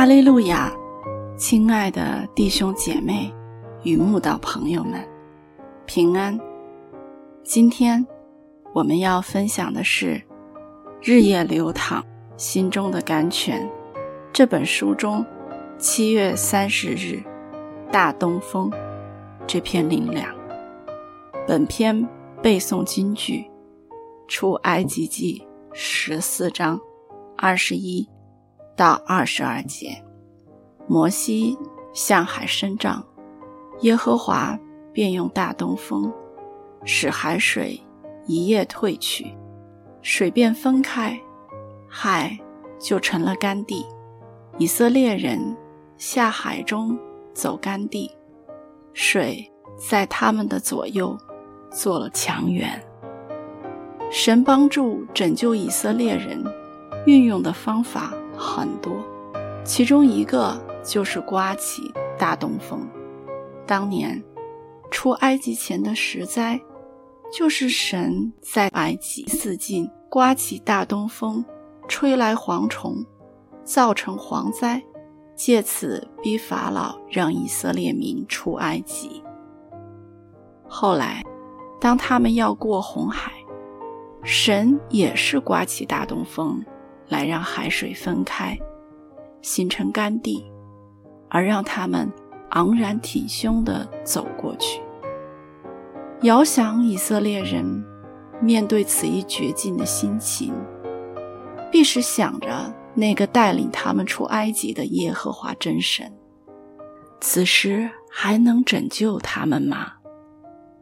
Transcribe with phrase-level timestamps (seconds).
[0.00, 0.74] 哈利路亚，
[1.36, 3.30] 亲爱的弟兄姐妹
[3.82, 5.06] 与慕道朋友们，
[5.84, 6.40] 平安。
[7.44, 8.06] 今天
[8.72, 10.14] 我们要分享的是
[11.02, 12.02] 《日夜流淌
[12.38, 13.62] 心中的甘泉》
[14.32, 15.22] 这本书中
[15.76, 17.22] 七月三十日
[17.92, 18.72] 大东风
[19.46, 20.34] 这篇灵粮。
[21.46, 22.08] 本篇
[22.42, 23.44] 背诵金句：
[24.26, 26.80] 出埃及记十四章
[27.36, 28.08] 二十一。
[28.80, 30.02] 到二十二节，
[30.88, 31.54] 摩西
[31.92, 33.04] 向海伸杖，
[33.82, 34.58] 耶和华
[34.90, 36.10] 便用大东风，
[36.86, 37.78] 使海水
[38.24, 39.36] 一夜退去，
[40.00, 41.20] 水便分开，
[41.90, 42.34] 海
[42.78, 43.84] 就成了干地。
[44.56, 45.54] 以色列人
[45.98, 46.98] 下海中
[47.34, 48.10] 走干地，
[48.94, 51.14] 水在他们的左右
[51.70, 52.82] 做了墙垣。
[54.10, 56.42] 神帮助拯救以色列人，
[57.04, 58.14] 运用的方法。
[58.40, 59.04] 很多，
[59.62, 62.88] 其中一个就是刮起大东风。
[63.66, 64.24] 当年
[64.90, 66.58] 出埃及前的十灾，
[67.30, 71.44] 就是神在埃及四境刮起大东风，
[71.86, 73.04] 吹来蝗虫，
[73.62, 74.82] 造成蝗灾，
[75.36, 79.22] 借此逼法老让以色列民出埃及。
[80.66, 81.22] 后来，
[81.78, 83.32] 当他们要过红海，
[84.22, 86.64] 神也是刮起大东风。
[87.10, 88.58] 来让海水分开，
[89.42, 90.50] 形成干地，
[91.28, 92.10] 而让他们
[92.50, 94.80] 昂然挺胸地走过去。
[96.22, 97.84] 遥想以色列人
[98.40, 100.54] 面对此一绝境的心情，
[101.70, 106.12] 必是想着那个带领他们出埃及的耶和华真神，
[107.20, 109.94] 此时还能拯救他们吗？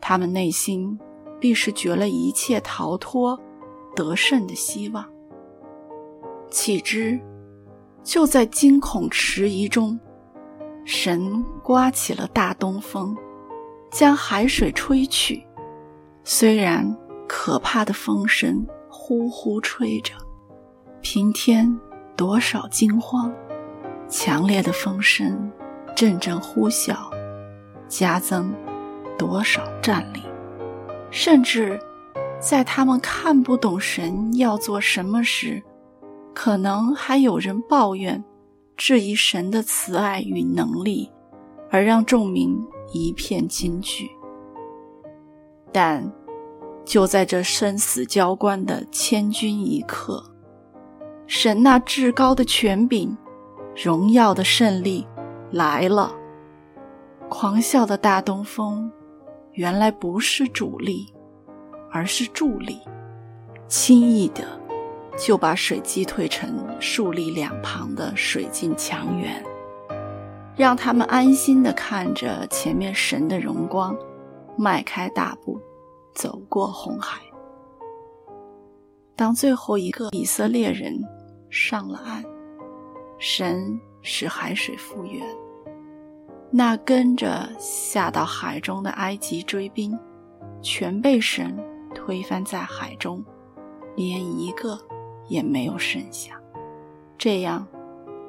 [0.00, 0.98] 他们内心
[1.40, 3.40] 必是绝了一切逃脱
[3.94, 5.11] 得胜的希望。
[6.52, 7.18] 岂知，
[8.04, 9.98] 就在惊恐迟疑中，
[10.84, 13.16] 神刮起了大东风，
[13.90, 15.42] 将海水吹去。
[16.24, 16.94] 虽然
[17.26, 20.12] 可怕的风声呼呼吹着，
[21.00, 21.74] 平添
[22.14, 23.32] 多少惊慌；
[24.06, 25.50] 强烈的风声
[25.96, 26.94] 阵阵呼啸，
[27.88, 28.54] 加增
[29.16, 30.20] 多少战栗。
[31.10, 31.80] 甚至
[32.38, 35.62] 在他们看不懂神要做什么时，
[36.34, 38.22] 可能还有人抱怨、
[38.76, 41.10] 质疑神的慈爱与能力，
[41.70, 42.58] 而让众民
[42.92, 44.10] 一片惊惧。
[45.70, 46.10] 但
[46.84, 50.24] 就在这生死交关的千钧一刻，
[51.26, 53.16] 神那至高的权柄、
[53.82, 55.06] 荣耀的胜利
[55.50, 56.14] 来了。
[57.28, 58.90] 狂笑的大东风，
[59.52, 61.12] 原来不是主力，
[61.90, 62.78] 而是助力，
[63.68, 64.61] 轻易的。
[65.18, 69.42] 就把水击退成竖立两旁的水晶墙垣，
[70.56, 73.96] 让他们安心地看着前面神的荣光，
[74.56, 75.60] 迈开大步
[76.14, 77.20] 走过红海。
[79.14, 80.98] 当最后一个以色列人
[81.50, 82.24] 上了岸，
[83.18, 85.22] 神使海水复原，
[86.50, 89.96] 那跟着下到海中的埃及追兵，
[90.62, 91.56] 全被神
[91.94, 93.22] 推翻在海中，
[93.94, 94.78] 连一个。
[95.32, 96.38] 也没有剩下，
[97.16, 97.66] 这样，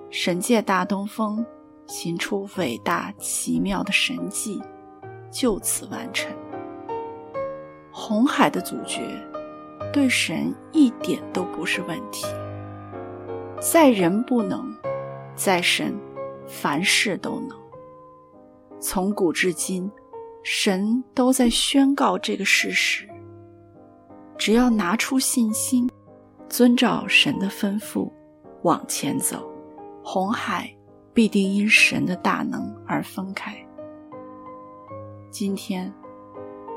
[0.09, 1.45] 神界大东风
[1.85, 4.61] 行出伟大奇妙的神迹，
[5.29, 6.31] 就此完成。
[7.91, 9.01] 红海的主角
[9.91, 12.25] 对神一点都不是问题，
[13.59, 14.73] 在人不能，
[15.35, 15.93] 在神
[16.47, 17.59] 凡事都能。
[18.79, 19.91] 从古至今，
[20.41, 23.05] 神都在宣告这个事实。
[24.37, 25.89] 只要拿出信心。
[26.53, 28.07] 遵照神的吩咐
[28.61, 29.43] 往前走，
[30.03, 30.71] 红海
[31.11, 33.55] 必定因神的大能而分开。
[35.31, 35.91] 今天，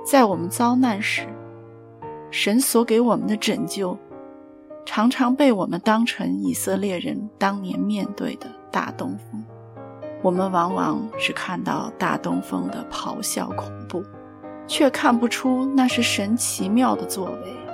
[0.02, 1.28] 在我们遭难时，
[2.30, 3.98] 神所给我们的拯救，
[4.86, 9.44] 常常被我们当成以色列人当年面对的大东风。
[10.22, 14.02] 我们往往只看到大东风的咆哮恐怖，
[14.66, 17.65] 却看不出那是神奇妙的作为。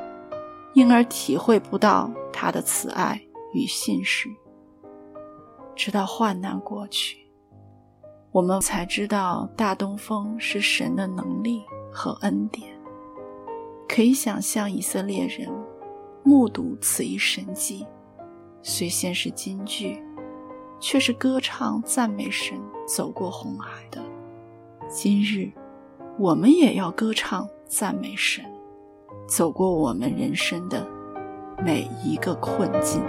[0.74, 3.20] 因而体会不到他的慈爱
[3.52, 4.28] 与信实，
[5.76, 7.18] 直到患难过去，
[8.30, 12.72] 我们才知道大东风是神的能力和恩典。
[13.86, 15.46] 可以想象以色列人
[16.24, 17.86] 目睹此一神迹，
[18.62, 20.02] 虽先是惊惧，
[20.80, 24.02] 却是歌唱赞美神走过红海的。
[24.88, 25.52] 今日，
[26.18, 28.42] 我们也要歌唱赞美神。
[29.34, 30.86] 走过我们人生的
[31.64, 33.02] 每一个困境。